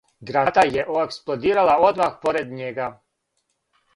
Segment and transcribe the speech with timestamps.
[0.27, 2.87] Граната је експлодирала одмах поред њега.